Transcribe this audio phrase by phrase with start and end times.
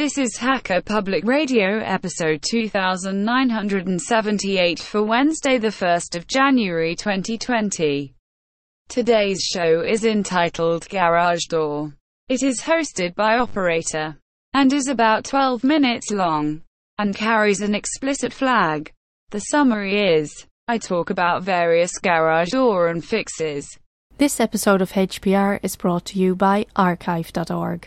[0.00, 8.14] This is Hacker Public Radio episode 2978 for Wednesday the 1st of January 2020.
[8.88, 11.92] Today's show is entitled Garage Door.
[12.30, 14.16] It is hosted by Operator
[14.54, 16.62] and is about 12 minutes long
[16.96, 18.90] and carries an explicit flag.
[19.28, 23.68] The summary is I talk about various garage door and fixes.
[24.16, 27.86] This episode of HPR is brought to you by archive.org.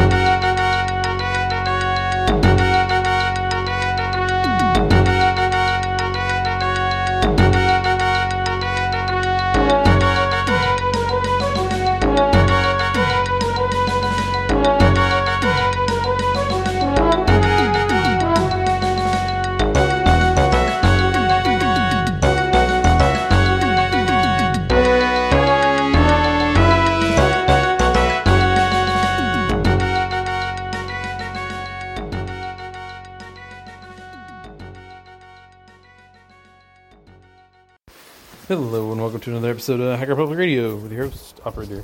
[39.21, 41.83] To another episode of Hacker Public Radio with your host, Operator.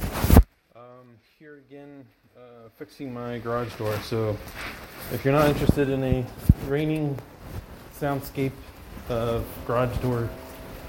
[0.76, 1.06] Um,
[1.38, 2.04] here again,
[2.36, 3.96] uh, fixing my garage door.
[4.00, 4.36] So,
[5.14, 6.26] if you're not interested in a
[6.68, 7.16] raining
[7.96, 8.54] soundscape
[9.10, 10.28] of garage door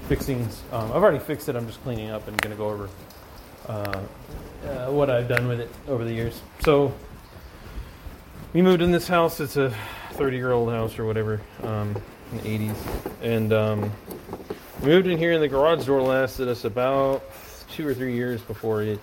[0.07, 1.55] fixings, um, I've already fixed it.
[1.55, 2.89] I'm just cleaning up and going to go over
[3.67, 4.01] uh,
[4.65, 6.41] uh, what I've done with it over the years.
[6.61, 6.91] So,
[8.53, 9.39] we moved in this house.
[9.39, 9.71] It's a
[10.13, 11.95] 30 year old house or whatever um,
[12.31, 13.91] in the 80s, and um,
[14.83, 17.23] moved in here, and the garage door lasted us about
[17.71, 18.99] two or three years before it.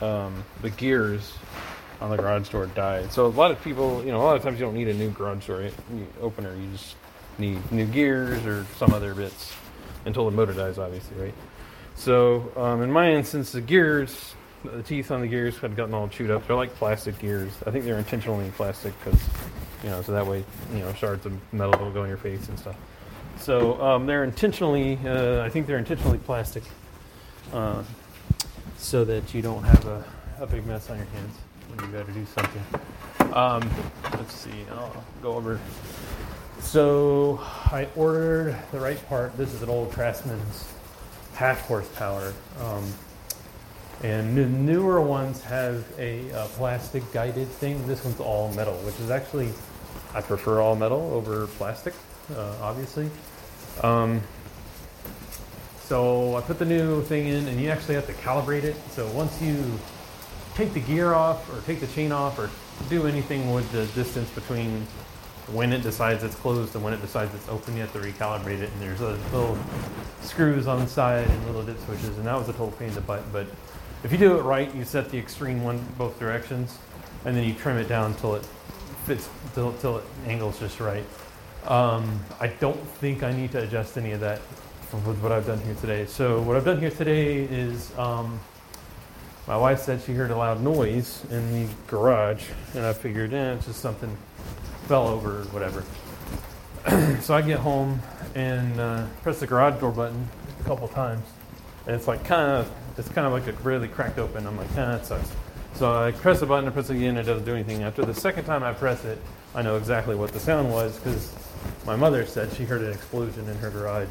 [0.00, 1.32] Um, the gears
[2.00, 3.12] on the garage door died.
[3.12, 4.94] So a lot of people, you know, a lot of times you don't need a
[4.94, 5.68] new garage door
[6.20, 6.54] opener.
[6.54, 6.96] You just
[7.38, 9.52] need new gears or some other bits
[10.04, 11.34] until the motor dies, obviously, right?
[11.96, 14.34] So um, in my instance, the gears,
[14.64, 16.46] the teeth on the gears had gotten all chewed up.
[16.46, 17.52] They're like plastic gears.
[17.66, 19.20] I think they're intentionally plastic because,
[19.82, 22.48] you know, so that way, you know, shards of metal don't go in your face
[22.48, 22.76] and stuff.
[23.38, 26.62] So um, they're intentionally, uh, I think they're intentionally plastic,
[27.52, 27.82] uh,
[28.78, 30.04] so that you don't have a,
[30.40, 31.36] a, big mess on your hands
[31.68, 32.62] when you got to do something.
[33.34, 33.70] Um,
[34.12, 35.60] let's see, I'll go over.
[36.60, 39.36] So I ordered the right part.
[39.36, 40.72] This is an old Craftsman's
[41.34, 42.32] half horsepower.
[42.60, 42.92] Um,
[44.02, 47.86] and the newer ones have a, a plastic guided thing.
[47.86, 49.50] This one's all metal, which is actually,
[50.14, 51.94] I prefer all metal over plastic
[52.36, 53.10] uh, obviously.
[53.82, 54.20] Um,
[55.80, 58.76] so I put the new thing in, and you actually have to calibrate it.
[58.90, 59.62] So once you
[60.54, 62.50] take the gear off, or take the chain off, or
[62.88, 64.86] do anything with the distance between
[65.52, 68.60] when it decides it's closed and when it decides it's open, you have to recalibrate
[68.60, 68.70] it.
[68.72, 69.58] And there's little
[70.22, 72.94] screws on the side and little dip switches, and that was a total pain in
[72.94, 73.30] the butt.
[73.30, 73.46] But
[74.02, 76.78] if you do it right, you set the extreme one both directions,
[77.26, 78.44] and then you trim it down until it
[79.04, 81.04] fits, till, till it angles just right.
[81.66, 84.40] Um, I don't think I need to adjust any of that
[85.06, 86.06] with what I've done here today.
[86.06, 88.38] So what I've done here today is um,
[89.46, 92.44] my wife said she heard a loud noise in the garage,
[92.74, 94.14] and I figured, eh, it's just something
[94.86, 95.84] fell over or whatever.
[97.22, 98.00] so I get home
[98.34, 100.28] and uh, press the garage door button
[100.60, 101.24] a couple times,
[101.86, 104.46] and it's like kind of it's kind of like it really cracked open.
[104.46, 105.30] I'm like, ah, that sucks.
[105.74, 107.82] So I press the button, I press it again, it doesn't do anything.
[107.82, 109.18] After the second time I press it,
[109.56, 111.34] I know exactly what the sound was because
[111.84, 114.08] my mother said she heard an explosion in her garage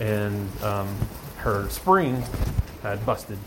[0.00, 0.96] and um,
[1.38, 2.22] her spring
[2.82, 3.38] had busted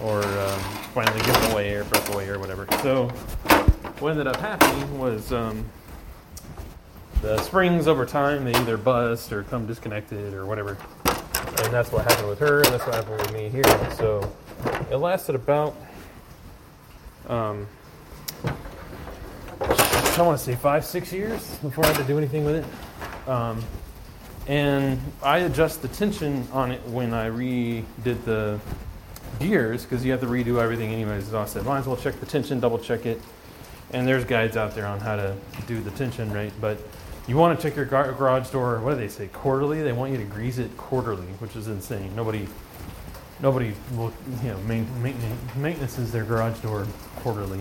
[0.00, 0.60] or um,
[0.94, 2.66] finally given away or broke away or whatever.
[2.82, 3.08] So
[3.98, 5.64] what ended up happening was um,
[7.20, 10.78] the springs over time they either bust or come disconnected or whatever.
[11.04, 13.62] And that's what happened with her, and that's what happened with me here.
[13.96, 14.32] So
[14.90, 15.76] it lasted about
[17.32, 17.66] um,
[19.60, 23.28] I want to say five, six years before I had to do anything with it.
[23.28, 23.64] Um,
[24.46, 28.60] and I adjust the tension on it when I redid the
[29.40, 31.28] gears because you have to redo everything anyways.
[31.28, 33.20] As I said, might as well check the tension, double check it.
[33.92, 35.36] And there's guides out there on how to
[35.66, 36.78] do the tension right, But
[37.28, 38.80] you want to check your gar- garage door.
[38.80, 39.28] What do they say?
[39.28, 39.82] Quarterly.
[39.82, 42.14] They want you to grease it quarterly, which is insane.
[42.16, 42.48] Nobody,
[43.42, 44.12] nobody, will,
[44.42, 46.86] you know, maintenance maintenances their garage door
[47.16, 47.60] quarterly.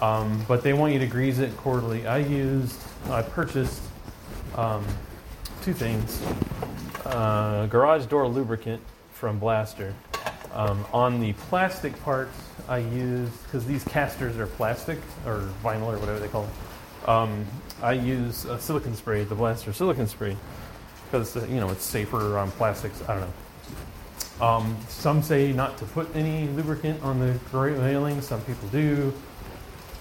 [0.00, 2.06] Um, but they want you to grease it quarterly.
[2.06, 2.80] I used,
[3.10, 3.82] I purchased
[4.56, 4.84] um,
[5.62, 6.22] two things
[7.04, 8.80] uh, garage door lubricant
[9.12, 9.94] from Blaster.
[10.52, 12.36] Um, on the plastic parts,
[12.68, 16.52] I used, because these casters are plastic or vinyl or whatever they call them,
[17.06, 17.46] um,
[17.82, 20.36] I use a silicon spray, the Blaster silicon spray.
[21.10, 23.02] because you know it's safer on plastics.
[23.08, 23.32] I don't know.
[24.40, 28.22] Um, some say not to put any lubricant on the railing.
[28.22, 29.12] Some people do.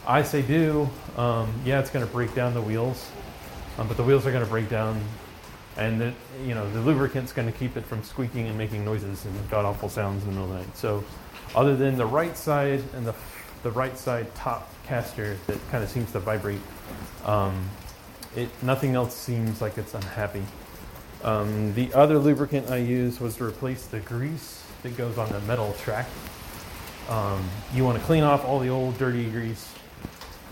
[0.07, 0.89] I say do.
[1.18, 3.12] Um, yeah, it's going to break down the wheels,
[3.77, 5.01] um, but the wheels are going to break down,
[5.77, 6.13] and the,
[6.45, 9.65] you know the lubricant's going to keep it from squeaking and making noises and god
[9.65, 10.77] awful sounds in the middle of the night.
[10.77, 11.03] So,
[11.53, 13.13] other than the right side and the
[13.63, 16.62] the right side top caster that kind of seems to vibrate,
[17.25, 17.69] um,
[18.38, 20.44] it nothing else seems like it's unhappy.
[21.24, 25.39] Um, the other lubricant I used was to replace the grease that goes on the
[25.42, 26.07] metal track.
[27.10, 29.74] Um, you want to clean off all the old dirty grease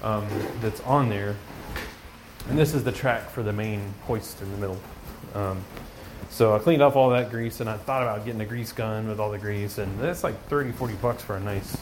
[0.04, 0.28] um,
[0.62, 1.36] that's on there.
[2.50, 4.80] And this is the track for the main hoist in the middle.
[5.36, 5.64] Um,
[6.30, 9.08] so I cleaned off all that grease and I thought about getting a grease gun
[9.08, 9.78] with all the grease.
[9.78, 11.78] And that's like 30, 40 bucks for a nice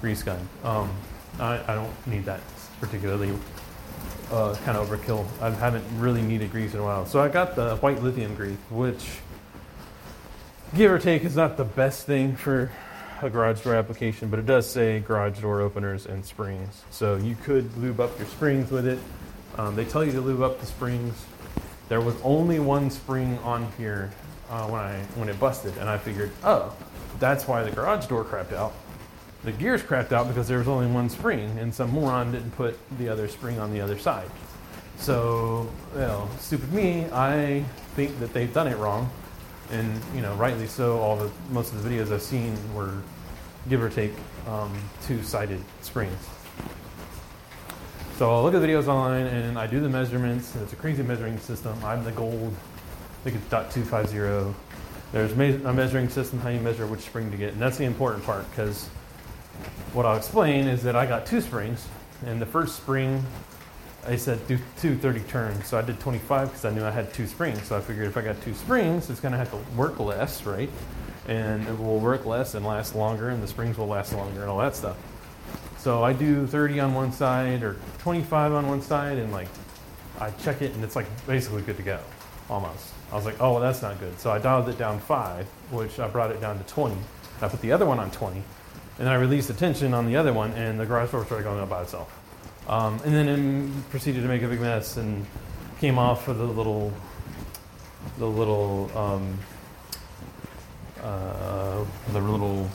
[0.00, 0.48] grease gun.
[0.64, 0.90] Um,
[1.38, 2.40] I, I, don't need that
[2.80, 3.32] particularly.
[4.30, 5.24] Uh, kind of overkill.
[5.40, 7.06] I haven't really needed grease in a while.
[7.06, 9.06] So I got the white lithium grease, which,
[10.74, 12.72] give or take, is not the best thing for
[13.22, 16.82] a garage door application, but it does say garage door openers and springs.
[16.90, 18.98] So you could lube up your springs with it.
[19.58, 21.24] Um, they tell you to lube up the springs.
[21.88, 24.10] There was only one spring on here
[24.50, 26.74] uh, when I when it busted, and I figured, oh,
[27.20, 28.74] that's why the garage door crapped out.
[29.46, 32.76] The gears crapped out because there was only one spring, and some moron didn't put
[32.98, 34.28] the other spring on the other side.
[34.98, 37.64] So, well, stupid me, I
[37.94, 39.08] think that they've done it wrong
[39.70, 40.98] and you know, rightly so.
[40.98, 42.94] All the most of the videos I've seen were,
[43.68, 44.14] give or take,
[44.48, 46.18] um, two-sided springs.
[48.16, 50.56] So I'll look at the videos online and I do the measurements.
[50.56, 51.78] It's a crazy measuring system.
[51.84, 52.52] I'm the gold.
[53.20, 54.54] I think it's .250.
[55.12, 58.24] There's a measuring system how you measure which spring to get, and that's the important
[58.24, 58.88] part because
[59.92, 61.86] what I'll explain is that I got two springs,
[62.24, 63.24] and the first spring
[64.06, 65.66] I said do two 30 turns.
[65.66, 67.62] So I did 25 because I knew I had two springs.
[67.64, 70.44] So I figured if I got two springs, it's going to have to work less,
[70.44, 70.70] right?
[71.26, 74.50] And it will work less and last longer, and the springs will last longer and
[74.50, 74.96] all that stuff.
[75.78, 79.48] So I do 30 on one side or 25 on one side, and like
[80.20, 81.98] I check it, and it's like basically good to go,
[82.48, 82.92] almost.
[83.10, 84.18] I was like, oh, well, that's not good.
[84.20, 86.96] So I dialed it down five, which I brought it down to 20.
[87.40, 88.42] I put the other one on 20,
[88.98, 91.44] and then I released the tension on the other one, and the garage door started
[91.44, 92.12] going up by itself.
[92.66, 95.26] Um, and then it proceeded to make a big mess and
[95.80, 96.92] came off of the little,
[98.18, 99.38] the little, um,
[101.02, 102.70] uh, the little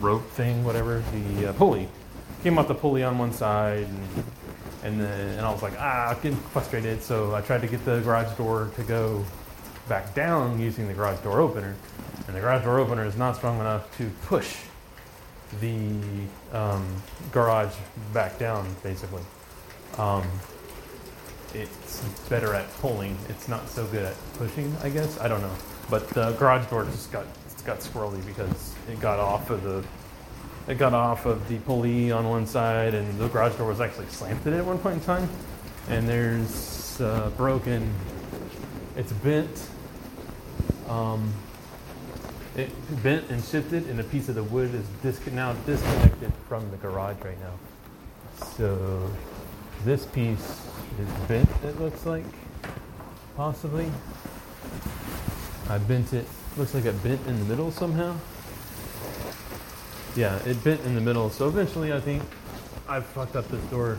[0.00, 1.88] rope thing, whatever, the uh, pulley.
[2.42, 4.24] Came off the pulley on one side, and,
[4.82, 7.02] and then and I was like, ah, I'm getting frustrated.
[7.02, 9.24] So I tried to get the garage door to go
[9.88, 11.76] back down using the garage door opener,
[12.26, 14.56] and the garage door opener is not strong enough to push
[15.60, 15.98] the
[16.52, 16.84] um,
[17.32, 17.74] garage
[18.12, 19.22] back down, basically.
[19.98, 20.28] Um,
[21.54, 23.16] it's better at pulling.
[23.28, 25.18] It's not so good at pushing, I guess.
[25.20, 25.54] I don't know.
[25.88, 27.26] But the garage door just got
[27.64, 29.84] got squirrely because it got off of the
[30.68, 34.06] it got off of the pulley on one side, and the garage door was actually
[34.06, 35.28] slanted at one point in time.
[35.88, 37.92] And there's uh, broken.
[38.96, 39.68] It's bent.
[40.88, 41.32] Um,
[42.56, 42.70] it
[43.02, 44.86] bent and shifted, and a piece of the wood is
[45.32, 47.52] now disconnected from the garage right now.
[48.56, 49.10] So
[49.84, 50.66] this piece
[50.98, 52.24] is bent, it looks like,
[53.36, 53.90] possibly.
[55.68, 56.26] I bent it,
[56.56, 58.16] looks like it bent in the middle somehow.
[60.14, 62.22] Yeah, it bent in the middle, so eventually I think
[62.88, 63.98] I've fucked up this door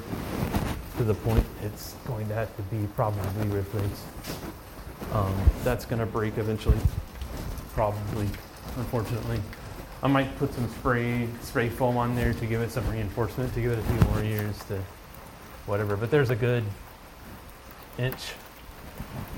[0.98, 4.04] to the point it's going to have to be probably replaced.
[5.14, 6.78] Um, that's going to break eventually,
[7.74, 8.28] probably,
[8.78, 9.42] unfortunately.
[10.02, 13.62] I might put some spray spray foam on there to give it some reinforcement to
[13.62, 14.82] give it a few more years to
[15.66, 15.98] whatever.
[15.98, 16.64] But there's a good
[17.98, 18.34] inch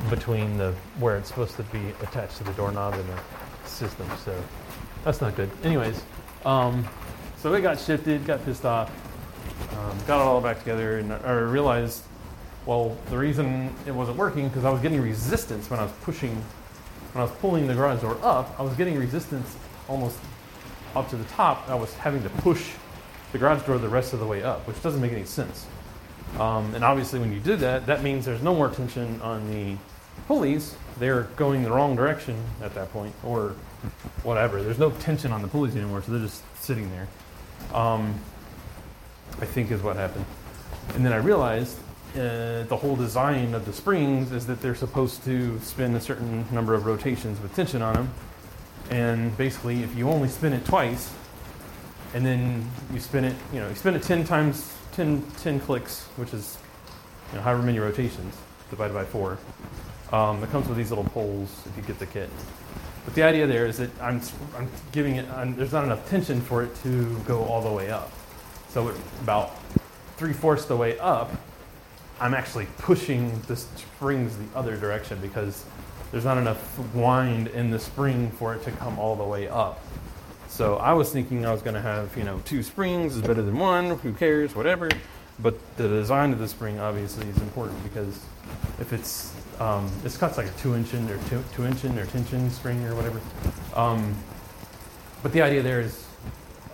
[0.10, 4.08] between the where it's supposed to be attached to the doorknob and the system.
[4.24, 4.36] So
[5.04, 5.50] that's not good.
[5.64, 6.04] Anyways,
[6.46, 6.88] um,
[7.38, 8.90] so it got shifted, got pissed off,
[9.78, 12.04] um, got it all back together, and I realized,
[12.66, 16.44] well, the reason it wasn't working because I was getting resistance when I was pushing,
[17.14, 18.56] when I was pulling the garage door up.
[18.60, 19.56] I was getting resistance
[19.88, 20.18] almost
[20.96, 21.68] up to the top.
[21.70, 22.72] I was having to push
[23.32, 25.66] the garage door the rest of the way up, which doesn't make any sense.
[26.40, 29.76] Um, and obviously, when you do that, that means there's no more tension on the
[30.28, 30.76] pulleys.
[31.00, 33.56] They're going the wrong direction at that point, or
[34.24, 34.62] whatever.
[34.62, 37.08] There's no tension on the pulleys anymore, so they're just sitting there.
[37.74, 38.20] Um,
[39.42, 40.26] I think is what happened.
[40.96, 41.78] And then I realized
[42.16, 46.46] uh, the whole design of the springs is that they're supposed to spin a certain
[46.52, 48.10] number of rotations with tension on them.
[48.90, 51.14] And basically, if you only spin it twice,
[52.14, 56.06] and then you spin it, you know, you spin it 10 times 10, 10 clicks,
[56.18, 56.58] which is
[57.32, 58.36] you know, however many rotations
[58.70, 59.38] divided by four.
[60.12, 62.30] Um, it comes with these little poles if you get the kit.
[63.06, 64.22] But the idea there is that I'm,
[64.58, 67.92] I'm giving it, I'm, there's not enough tension for it to go all the way
[67.92, 68.12] up.
[68.70, 69.52] So about
[70.18, 71.32] three fourths the way up,
[72.20, 75.64] I'm actually pushing the springs the other direction because
[76.12, 79.82] there's not enough wind in the spring for it to come all the way up.
[80.48, 83.42] So I was thinking I was going to have, you know, two springs is better
[83.42, 84.90] than one, who cares, whatever.
[85.42, 88.20] But the design of the spring obviously is important because
[88.80, 91.98] if it's, um, this cut's like a two inch in or two, two inch in
[91.98, 93.22] or tension spring or whatever.
[93.76, 94.16] Um,
[95.24, 96.06] but the idea there is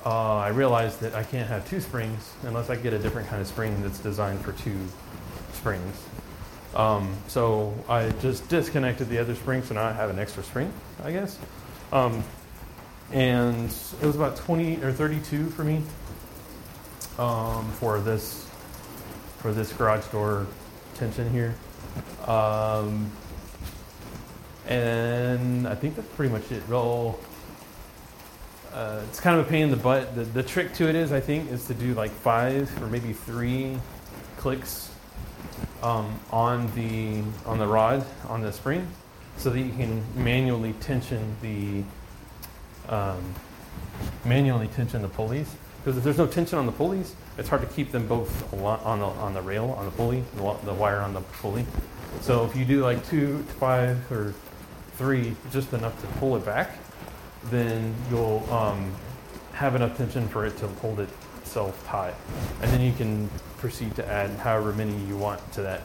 [0.05, 3.41] uh, I realized that I can't have two springs unless I get a different kind
[3.41, 4.77] of spring that's designed for two
[5.65, 6.03] springs.
[6.75, 10.71] Um, so I just disconnected the other spring, so now I have an extra spring,
[11.03, 11.39] I guess.
[11.91, 12.23] Um,
[13.11, 15.81] and it was about 20 or 32 for me
[17.17, 18.47] um, for this
[19.39, 20.45] for this garage door
[20.93, 21.55] tension here.
[22.27, 23.09] Um,
[24.67, 26.61] and I think that's pretty much it.
[26.67, 27.19] Real.
[28.71, 30.13] Uh, it's kind of a pain in the butt.
[30.13, 33.13] The, the trick to it is, I think, is to do like five or maybe
[33.13, 33.79] three
[34.37, 34.91] clicks
[35.85, 38.87] um, on the on the rod on the spring,
[39.37, 41.83] so that you can manually tension the
[42.91, 43.23] um,
[44.25, 45.55] manually tension the pulleys.
[45.83, 48.99] Because if there's no tension on the pulleys, it's hard to keep them both on
[48.99, 51.65] the on the rail on the pulley, the, wire on the pulley.
[52.21, 54.33] So if you do like two, five, or
[54.93, 56.77] three, just enough to pull it back,
[57.51, 58.91] then you'll um,
[59.53, 60.99] have enough tension for it to hold
[61.55, 62.13] itself tight,
[62.61, 65.81] and then you can proceed to add however many you want to that.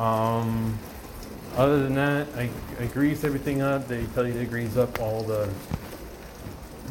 [0.00, 0.78] Um,
[1.56, 3.88] other than that, I, I grease everything up.
[3.88, 5.52] They tell you to grease up all the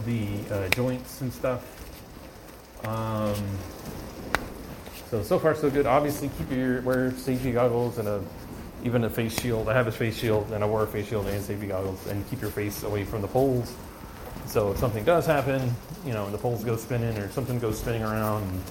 [0.05, 1.63] the uh, joints and stuff.
[2.85, 3.35] Um,
[5.09, 5.85] so so far so good.
[5.85, 8.21] Obviously, keep your wear safety goggles and a
[8.83, 9.69] even a face shield.
[9.69, 12.29] I have a face shield and I wear a face shield and safety goggles, and
[12.29, 13.73] keep your face away from the poles.
[14.47, 15.73] So if something does happen,
[16.05, 18.63] you know, the poles go spinning or something goes spinning around and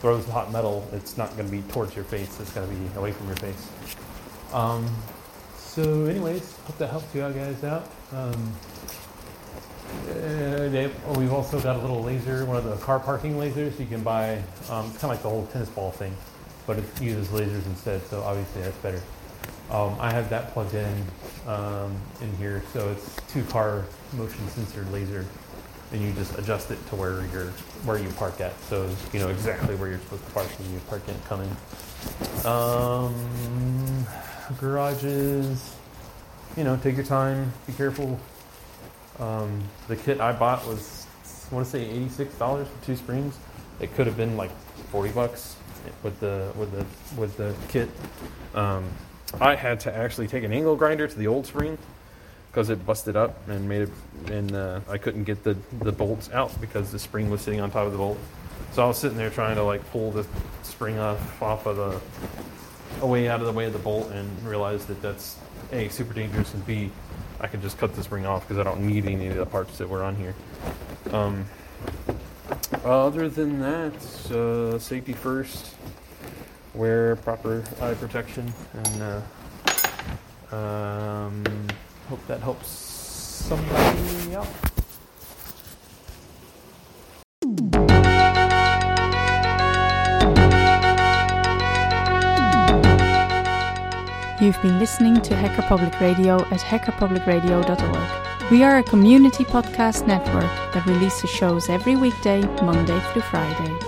[0.00, 2.38] throws hot metal, it's not going to be towards your face.
[2.40, 3.68] It's going to be away from your face.
[4.52, 4.88] Um,
[5.56, 7.88] so, anyways, hope that helps you guys out.
[8.12, 8.52] Um,
[10.10, 13.78] uh, they, oh, we've also got a little laser, one of the car parking lasers
[13.78, 14.42] you can buy.
[14.68, 16.14] Um, it's kind of like the whole tennis ball thing,
[16.66, 19.02] but it uses lasers instead, so obviously that's better.
[19.70, 21.04] Um, I have that plugged in
[21.46, 23.84] um, in here, so it's two car
[24.14, 25.26] motion sensor laser,
[25.92, 27.50] and you just adjust it to where you're
[27.84, 30.80] where you park at, so you know exactly where you're supposed to park when you
[30.88, 31.54] park in coming.
[32.46, 34.06] Um,
[34.58, 35.74] garages,
[36.56, 38.18] you know, take your time, be careful
[39.18, 41.06] um, the kit I bought was,
[41.50, 43.36] I want to say, eighty-six dollars for two springs.
[43.80, 44.50] It could have been like
[44.90, 45.56] forty bucks
[46.02, 46.86] with the with the
[47.20, 47.88] with the kit.
[48.54, 48.88] Um,
[49.40, 51.78] I had to actually take an angle grinder to the old spring
[52.50, 53.90] because it busted up and made it,
[54.30, 57.70] and uh, I couldn't get the the bolts out because the spring was sitting on
[57.70, 58.18] top of the bolt.
[58.72, 60.26] So I was sitting there trying to like pull the
[60.62, 62.00] spring off off of the
[63.02, 65.36] away out of the way of the bolt and realized that that's
[65.72, 66.90] a super dangerous and b
[67.40, 69.78] I can just cut this spring off because I don't need any of the parts
[69.78, 70.34] that were on here.
[71.12, 71.46] Um,
[72.84, 73.94] other than that,
[74.32, 75.76] uh, safety first,
[76.78, 81.44] wear proper eye protection, and uh, um,
[82.08, 84.46] hope that helps somebody out.
[94.40, 98.50] You've been listening to Hacker Public Radio at hackerpublicradio.org.
[98.52, 103.87] We are a community podcast network that releases shows every weekday, Monday through Friday.